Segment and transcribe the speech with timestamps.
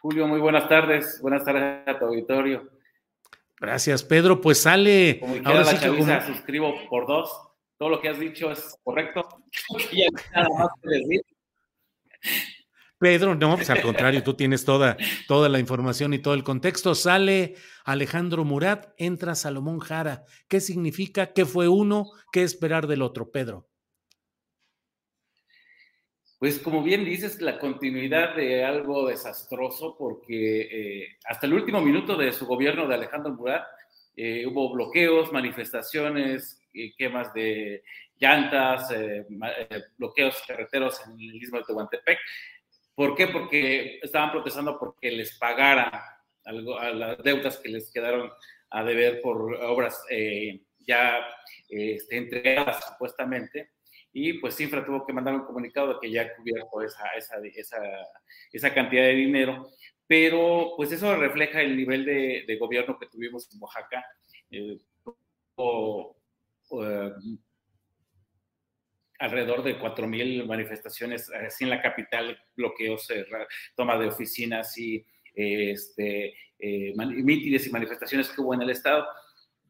[0.00, 1.20] Julio, muy buenas tardes.
[1.20, 2.70] Buenas tardes a tu auditorio.
[3.58, 4.40] Gracias, Pedro.
[4.40, 5.20] Pues sale.
[5.20, 6.20] Como ahora sí que como...
[6.22, 7.30] suscribo por dos.
[7.76, 9.28] Todo lo que has dicho es correcto.
[9.92, 11.20] ya nada más que decir.
[12.98, 16.94] Pedro, no, pues al contrario, tú tienes toda, toda la información y todo el contexto.
[16.94, 17.54] Sale
[17.84, 20.24] Alejandro Murat, entra Salomón Jara.
[20.48, 21.32] ¿Qué significa?
[21.32, 22.06] ¿Qué fue uno?
[22.32, 23.69] ¿Qué esperar del otro, Pedro?
[26.40, 32.16] Pues como bien dices, la continuidad de algo desastroso, porque eh, hasta el último minuto
[32.16, 33.66] de su gobierno de Alejandro Murat
[34.16, 37.82] eh, hubo bloqueos, manifestaciones, eh, quemas de
[38.18, 42.18] llantas, eh, eh, bloqueos carreteros en el istmo de Tehuantepec.
[42.94, 43.26] ¿Por qué?
[43.26, 48.30] Porque estaban protestando porque les pagara algo, a las deudas que les quedaron
[48.70, 50.02] a deber por obras
[50.78, 51.20] ya
[51.68, 53.72] este, entregadas supuestamente
[54.12, 57.78] y pues Cifra tuvo que mandar un comunicado de que ya cubierto esa, esa, esa,
[58.52, 59.70] esa cantidad de dinero,
[60.06, 64.04] pero pues eso refleja el nivel de, de gobierno que tuvimos en Oaxaca.
[64.50, 64.78] Eh,
[65.54, 66.16] o,
[66.82, 67.12] eh,
[69.18, 73.06] alrededor de 4.000 manifestaciones así en la capital, bloqueos,
[73.76, 75.04] toma de oficinas y
[75.34, 79.06] este, eh, mítines y manifestaciones que hubo en el estado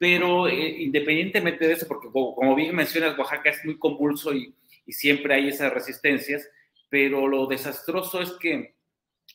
[0.00, 4.55] pero eh, independientemente de eso, porque como, como, bien mencionas, Oaxaca es muy convulso y,
[4.87, 6.49] y, siempre hay esas resistencias,
[6.88, 8.77] pero lo desastroso es que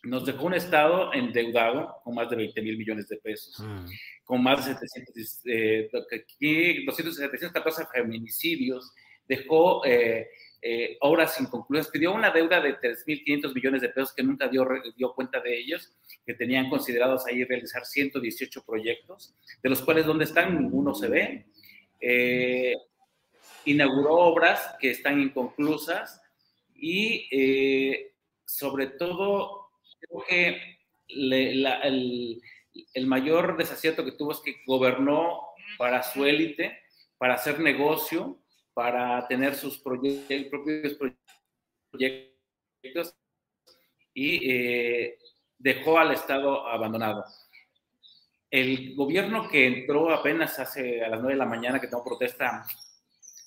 [0.01, 3.85] nos dejó un Estado endeudado con más de 20 mil millones de pesos, mm.
[4.23, 8.91] con más de 700, eh, 214 feminicidios,
[9.27, 10.29] dejó eh,
[10.67, 14.65] eh, obras inconclusas, pidió una deuda de 3.500 millones de pesos que nunca dio,
[14.97, 15.93] dio cuenta de ellos,
[16.25, 21.45] que tenían considerados ahí realizar 118 proyectos, de los cuales donde están ninguno se ve.
[22.01, 22.73] Eh,
[23.65, 26.19] inauguró obras que están inconclusas
[26.73, 32.41] y eh, sobre todo creo que le, la, el,
[32.95, 35.41] el mayor desacierto que tuvo es que gobernó
[35.77, 36.79] para su élite,
[37.19, 38.39] para hacer negocio,
[38.75, 40.97] para tener sus proyectos, propios
[41.89, 43.15] proyectos
[44.13, 45.17] y eh,
[45.57, 47.23] dejó al Estado abandonado.
[48.51, 52.65] El gobierno que entró apenas hace a las 9 de la mañana, que tomó protesta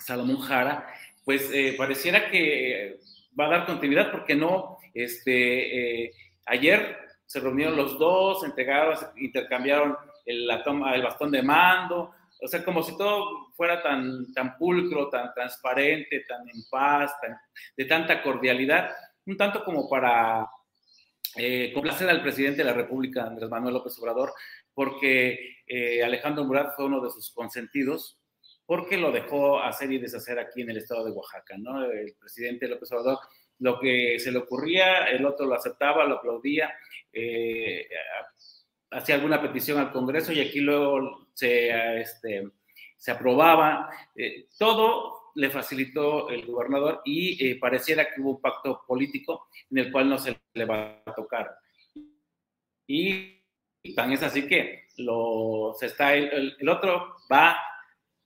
[0.00, 0.94] Salomón Jara,
[1.26, 2.98] pues eh, pareciera que
[3.38, 6.12] va a dar continuidad porque no, este, eh,
[6.46, 6.96] ayer
[7.26, 9.94] se reunieron los dos, entregaron, intercambiaron
[10.24, 14.56] el, la toma, el bastón de mando, o sea, como si todo fuera tan, tan
[14.56, 17.36] pulcro, tan transparente, tan en paz, tan,
[17.76, 18.90] de tanta cordialidad,
[19.26, 20.46] un tanto como para
[21.36, 24.32] eh, complacer al presidente de la República, Andrés Manuel López Obrador,
[24.72, 28.18] porque eh, Alejandro Murat fue uno de sus consentidos,
[28.64, 31.84] porque lo dejó hacer y deshacer aquí en el estado de Oaxaca, ¿no?
[31.84, 33.18] El presidente López Obrador,
[33.60, 36.72] lo que se le ocurría, el otro lo aceptaba, lo aplaudía,
[37.12, 37.88] eh,
[38.90, 42.50] hacía alguna petición al Congreso y aquí luego se, este,
[42.96, 43.90] se aprobaba.
[44.14, 49.78] Eh, todo le facilitó el gobernador y eh, pareciera que hubo un pacto político en
[49.78, 51.56] el cual no se le va a tocar.
[52.86, 53.42] Y
[53.94, 57.58] tan es así que lo, se está, el, el otro va a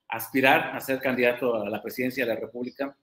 [0.08, 2.96] aspirar a ser candidato a la presidencia de la República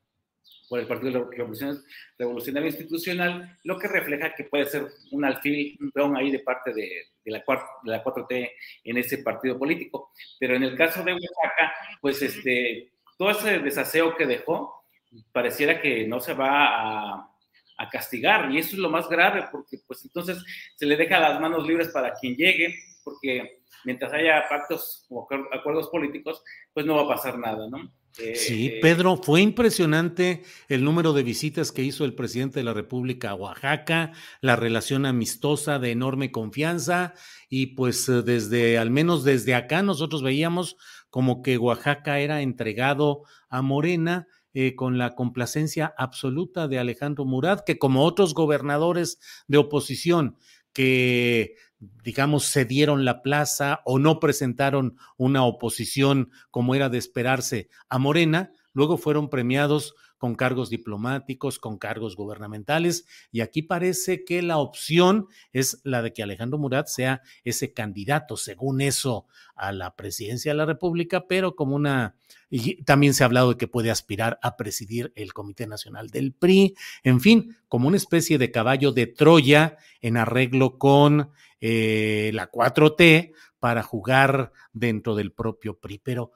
[0.69, 6.15] por el Partido Revolucionario, Institucional, lo que refleja que puede ser un alfil, un peón
[6.15, 8.51] ahí de parte de, de, la, de la 4T
[8.83, 10.11] en ese partido político.
[10.39, 14.85] Pero en el caso de Oaxaca, pues este, todo ese desaseo que dejó,
[15.31, 17.31] pareciera que no se va a,
[17.79, 20.43] a castigar y eso es lo más grave porque pues entonces
[20.75, 25.87] se le deja las manos libres para quien llegue porque mientras haya pactos o acuerdos
[25.89, 26.43] políticos
[26.73, 27.91] pues no va a pasar nada, ¿no?
[28.17, 32.63] Eh, sí, eh, Pedro, fue impresionante el número de visitas que hizo el presidente de
[32.63, 37.13] la República a Oaxaca, la relación amistosa de enorme confianza
[37.49, 40.75] y pues eh, desde, al menos desde acá nosotros veíamos
[41.09, 47.63] como que Oaxaca era entregado a Morena eh, con la complacencia absoluta de Alejandro Murat,
[47.63, 50.37] que como otros gobernadores de oposición
[50.73, 57.97] que digamos, cedieron la plaza o no presentaron una oposición como era de esperarse a
[57.97, 64.57] Morena, luego fueron premiados con cargos diplomáticos, con cargos gubernamentales, y aquí parece que la
[64.57, 69.25] opción es la de que Alejandro Murat sea ese candidato, según eso,
[69.55, 72.15] a la presidencia de la República, pero como una,
[72.49, 76.33] y también se ha hablado de que puede aspirar a presidir el Comité Nacional del
[76.33, 81.31] PRI, en fin, como una especie de caballo de Troya en arreglo con
[81.61, 86.31] eh, la 4T para jugar dentro del propio PRI, pero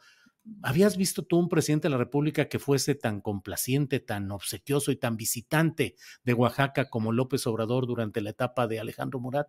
[0.61, 4.97] ¿Habías visto tú un presidente de la República que fuese tan complaciente, tan obsequioso y
[4.97, 9.47] tan visitante de Oaxaca como López Obrador durante la etapa de Alejandro Murat?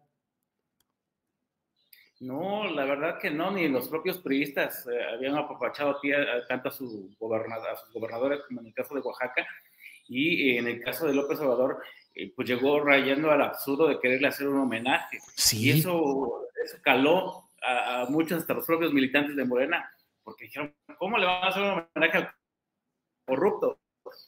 [2.21, 5.99] No, la verdad que no, ni los propios priistas eh, habían aprovechado
[6.49, 9.47] tanto a, sus gobernadores como en el caso de Oaxaca.
[10.07, 11.79] Y en el caso de López Obrador,
[12.15, 15.19] eh, pues llegó rayando al absurdo de quererle hacer un homenaje.
[15.35, 15.65] Sí.
[15.65, 16.47] Y eso,
[16.83, 19.91] caló a, a muchos, hasta los propios militantes de Morena
[20.25, 22.35] porque dijeron, ¿cómo le van a hacer un homenaje al
[23.27, 23.79] corrupto?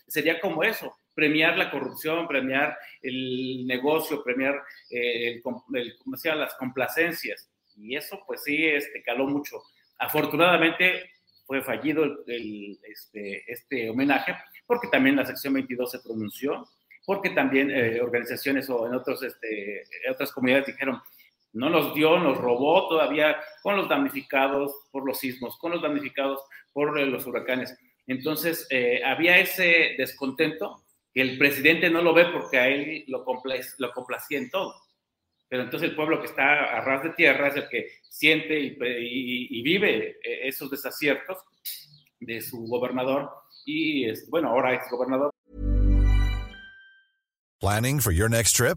[0.07, 5.43] Sería como eso, premiar la corrupción, premiar el negocio, premiar eh,
[5.75, 7.51] el, las complacencias.
[7.77, 9.63] Y eso, pues sí, este, caló mucho.
[9.99, 11.11] Afortunadamente
[11.47, 16.69] fue fallido el, este, este, homenaje, porque también la sección 22 se pronunció,
[17.07, 21.01] porque también eh, organizaciones o en otros, este, otras comunidades dijeron,
[21.57, 26.41] no nos dio, nos robó todavía con los damnificados por los sismos, con los damnificados
[26.73, 27.77] por eh, los huracanes.
[28.07, 30.83] Entonces, eh, había ese descontento
[31.17, 33.25] el presidente no lo ve porque a él lo,
[33.79, 34.75] lo complacía en todo.
[35.49, 39.63] Pero entonces el pueblo que está a ras de tierra es el que siente y,
[39.63, 41.39] vive eh, esos desaciertos
[42.21, 43.31] de su gobernador
[43.65, 45.31] y, bueno, ahora es gobernador.
[47.61, 48.77] Planning for your next trip?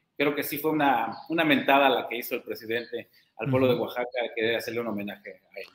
[0.21, 3.79] creo que sí fue una, una mentada la que hizo el presidente al pueblo de
[3.79, 5.65] Oaxaca que hacerle un homenaje a él.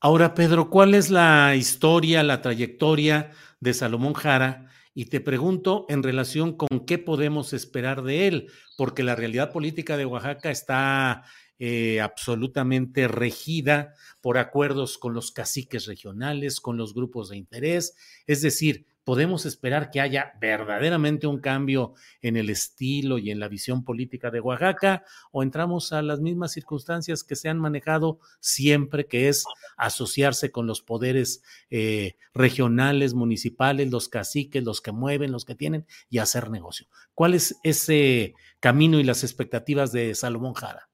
[0.00, 3.30] Ahora, Pedro, ¿cuál es la historia, la trayectoria
[3.60, 4.66] de Salomón Jara?
[4.92, 9.96] Y te pregunto en relación con qué podemos esperar de él, porque la realidad política
[9.96, 11.22] de Oaxaca está
[11.60, 17.94] eh, absolutamente regida por acuerdos con los caciques regionales, con los grupos de interés,
[18.26, 23.48] es decir, podemos esperar que haya verdaderamente un cambio en el estilo y en la
[23.48, 29.06] visión política de Oaxaca o entramos a las mismas circunstancias que se han manejado siempre,
[29.06, 29.44] que es
[29.76, 35.86] asociarse con los poderes eh, regionales, municipales, los caciques, los que mueven, los que tienen
[36.08, 36.86] y hacer negocio.
[37.14, 40.88] ¿Cuál es ese camino y las expectativas de Salomón Jara?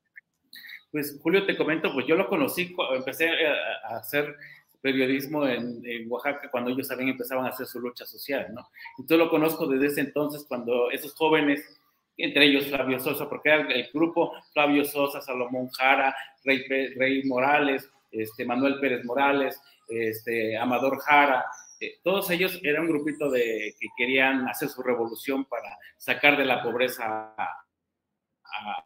[0.91, 4.35] Pues Julio, te comento, pues yo lo conocí, empecé a hacer
[4.81, 8.69] periodismo en, Oaxaca cuando ellos también empezaban a hacer su lucha social, ¿no?
[8.99, 11.81] Entonces lo conozco desde ese entonces cuando esos jóvenes,
[12.17, 16.65] entre ellos Flavio Sosa, porque era el grupo Flavio Sosa, Salomón Jara, Rey,
[16.97, 21.45] Rey Morales, este, Manuel Pérez Morales, este, Amador Jara,
[21.81, 26.45] eh, todos ellos eran un grupito de, que querían hacer su revolución para sacar de
[26.45, 28.85] la pobreza a,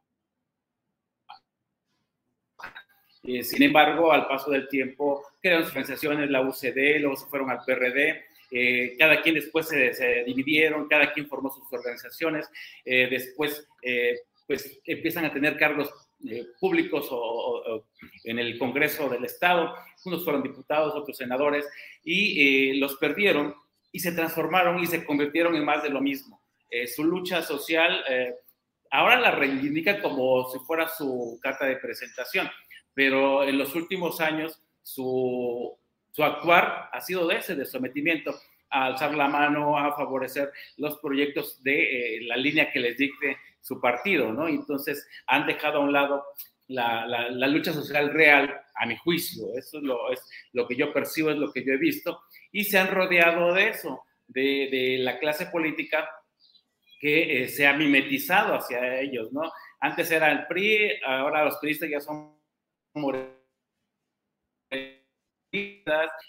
[3.25, 7.65] Eh, sin embargo, al paso del tiempo, crearon organizaciones, la UCD, luego se fueron al
[7.65, 12.51] PRD, eh, cada quien después se, dividieron, cada quien formó sus organizaciones,
[12.85, 13.67] eh, después
[14.47, 15.91] pues empiezan a tener cargos
[16.61, 17.85] públicos o,
[18.25, 19.75] en el Congreso del Estado,
[20.05, 21.65] unos fueron diputados, otros senadores,
[22.05, 23.55] y los perdieron
[23.93, 26.43] y se transformaron y se convirtieron en más de lo mismo.
[26.95, 28.05] su lucha social
[28.93, 32.49] ahora la reivindica como si fuera su carta de presentación
[32.95, 35.77] pero en los últimos años su,
[36.11, 38.35] su actuar ha sido de ese, de sometimiento,
[38.71, 43.37] a alzar la mano, a favorecer los proyectos de eh, la línea que les dicte
[43.61, 44.49] su partido, ¿no?
[44.49, 46.25] Entonces han dejado a un lado
[46.69, 50.21] la, la, lucha social real, a mi juicio, eso es lo, es
[50.53, 53.69] lo que yo percibo, es lo que yo he visto, y se han rodeado de
[53.69, 56.09] eso, de, de la clase política
[57.03, 59.43] que eh, se ha mimetizado hacia ellos, ¿no?
[59.81, 62.37] Antes era el PRI, ahora los priistas ya son
[62.95, 63.43] morenistas,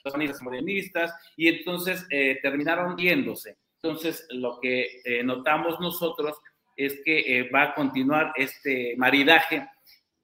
[0.03, 3.59] los modernistas, y entonces eh, terminaron yéndose.
[3.83, 6.41] Entonces, lo que eh, notamos nosotros
[6.75, 9.67] es que eh, va a continuar este maridaje,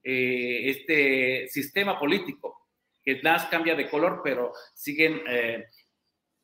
[0.02, 2.68] este sistema político,
[3.04, 5.22] que más cambia de color, pero siguen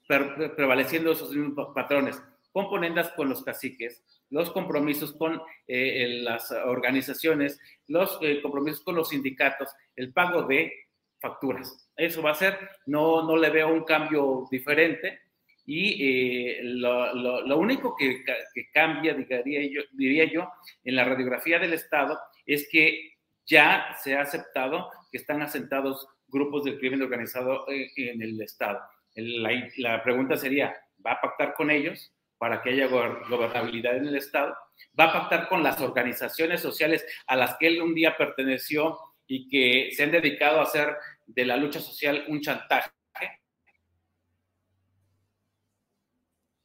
[0.08, 2.22] prevaleciendo esos mismos patrones.
[2.56, 10.14] Componendas con los caciques, los compromisos con las organizaciones, los compromisos con los sindicatos, el
[10.14, 10.72] pago de
[11.20, 11.92] facturas.
[11.98, 15.20] Eso va a ser, no, no le veo un cambio diferente
[15.66, 18.24] y eh, lo, único que,
[18.72, 20.50] cambia, diría yo, diría yo,
[20.86, 26.64] en la radiografía del Estado es que ya se ha aceptado que están asentados grupos
[26.64, 28.80] del crimen organizado en, en el Estado.
[29.16, 30.74] La, la, pregunta sería,
[31.06, 34.56] ¿va a pactar con ellos para que haya gobernabilidad en el Estado?
[35.00, 39.48] ¿Va a pactar con las organizaciones sociales a las que él un día perteneció y
[39.48, 42.92] que se han dedicado a hacer de la lucha social un chantaje,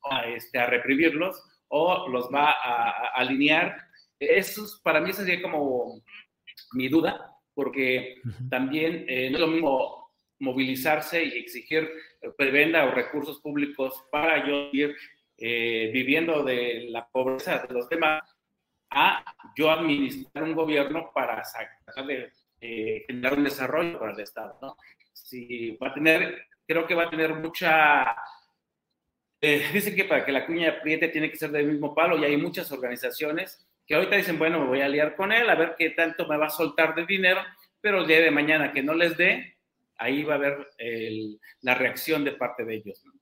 [0.03, 3.77] a, este, a reprimirlos o los va a, alinear.
[4.19, 6.03] Eso para mí sería como
[6.73, 8.17] mi duda, porque
[8.50, 11.89] también eh, no es lo mismo movilizarse y exigir
[12.37, 14.97] prebenda o recursos públicos para yo ir
[15.42, 18.23] eh, viviendo de la pobreza de los demás
[18.90, 19.25] a
[19.56, 22.30] yo administrar un gobierno para sacar de
[22.61, 24.76] eh, generar un desarrollo para el Estado, ¿no?
[25.14, 28.14] Si va a tener, creo que va a tener mucha...
[29.40, 32.25] Eh, dicen que para que la cuña apriete tiene que ser del mismo palo y
[32.26, 35.75] hay muchas organizaciones que ahorita dicen, bueno, me voy a liar con él, a ver
[35.78, 37.40] qué tanto me va a soltar de dinero,
[37.80, 39.56] pero el día de mañana que no les dé,
[39.97, 40.68] ahí va a haber
[41.62, 43.02] la reacción de parte de ellos.
[43.06, 43.20] ¿no?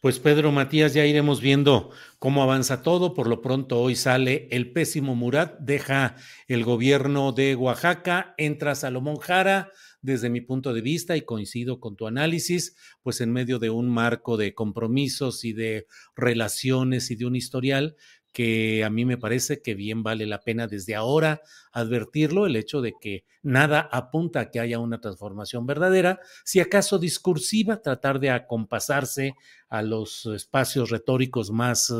[0.00, 3.12] Pues Pedro Matías, ya iremos viendo cómo avanza todo.
[3.12, 6.16] Por lo pronto hoy sale el pésimo Murat, deja
[6.48, 11.96] el gobierno de Oaxaca, entra Salomón Jara, desde mi punto de vista, y coincido con
[11.96, 17.26] tu análisis, pues en medio de un marco de compromisos y de relaciones y de
[17.26, 17.96] un historial
[18.32, 22.80] que a mí me parece que bien vale la pena desde ahora advertirlo, el hecho
[22.80, 28.30] de que nada apunta a que haya una transformación verdadera, si acaso discursiva, tratar de
[28.30, 29.34] acompasarse
[29.68, 31.92] a los espacios retóricos más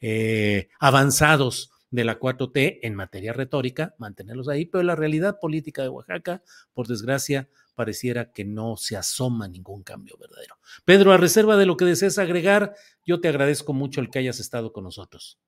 [0.00, 5.90] eh, avanzados de la 4T en materia retórica, mantenerlos ahí, pero la realidad política de
[5.90, 6.42] Oaxaca,
[6.72, 10.56] por desgracia, pareciera que no se asoma ningún cambio verdadero.
[10.84, 12.74] Pedro, a reserva de lo que desees agregar,
[13.06, 15.38] yo te agradezco mucho el que hayas estado con nosotros.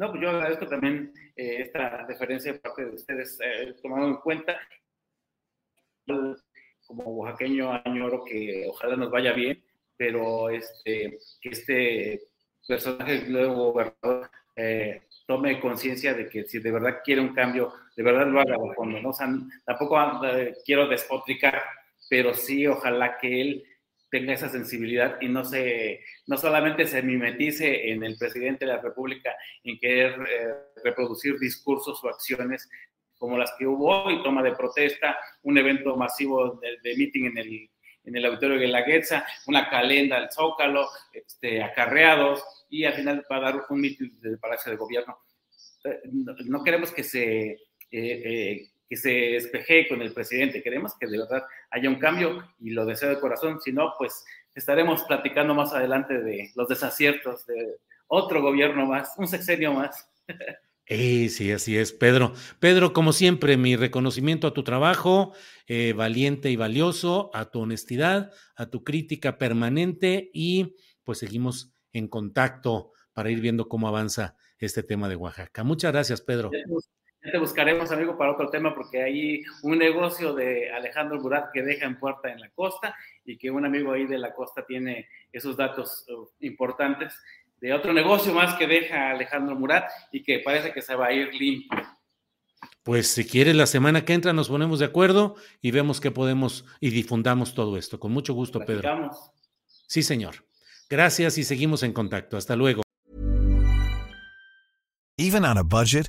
[0.00, 4.16] No, pues yo agradezco también eh, esta deferencia de parte de ustedes, eh, tomando en
[4.16, 4.58] cuenta
[6.86, 9.62] como oaxaqueño añoro que ojalá nos vaya bien,
[9.98, 12.22] pero este, que este
[12.66, 18.02] personaje nuevo gobernador eh, tome conciencia de que si de verdad quiere un cambio, de
[18.02, 19.10] verdad lo haga a fondo, ¿no?
[19.10, 19.28] O sea,
[19.66, 19.98] tampoco
[20.64, 21.62] quiero despotricar,
[22.08, 23.64] pero sí ojalá que él
[24.10, 28.80] tenga esa sensibilidad y no se no solamente se mimetice en el presidente de la
[28.80, 32.68] República en querer eh, reproducir discursos o acciones
[33.20, 37.70] como las que hubo hoy, toma de protesta, un evento masivo de, meeting en el,
[38.04, 43.26] en el auditorio de la Guetza, una calenda al Zócalo, este, acarreados, y al final
[43.30, 45.18] va a dar un meeting del Palacio de Gobierno.
[45.84, 46.00] Eh,
[46.46, 47.58] no, queremos que se
[47.90, 50.64] eh, que se despeje con el presidente.
[50.64, 53.60] Queremos que de verdad haya un cambio y lo deseo de corazón.
[53.60, 57.76] Si no, pues estaremos platicando más adelante de los desaciertos de
[58.08, 60.10] otro gobierno más, un sexenio más.
[60.92, 62.32] Eh, sí, así es, Pedro.
[62.58, 65.32] Pedro, como siempre, mi reconocimiento a tu trabajo,
[65.68, 72.08] eh, valiente y valioso, a tu honestidad, a tu crítica permanente y pues seguimos en
[72.08, 75.62] contacto para ir viendo cómo avanza este tema de Oaxaca.
[75.62, 76.50] Muchas gracias, Pedro.
[77.22, 81.62] Ya te buscaremos, amigo, para otro tema, porque hay un negocio de Alejandro Murat que
[81.62, 85.06] deja en puerta en la costa y que un amigo ahí de la costa tiene
[85.30, 87.14] esos datos uh, importantes
[87.60, 91.12] de otro negocio más que deja Alejandro Murat y que parece que se va a
[91.12, 91.78] ir limpio.
[92.82, 96.64] Pues si quieres, la semana que entra nos ponemos de acuerdo y vemos qué podemos
[96.80, 98.00] y difundamos todo esto.
[98.00, 99.10] Con mucho gusto, Pedro.
[99.86, 100.36] Sí, señor.
[100.88, 102.38] Gracias y seguimos en contacto.
[102.38, 102.82] Hasta luego.
[105.18, 106.08] Even on a budget,